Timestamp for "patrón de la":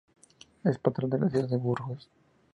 0.79-1.29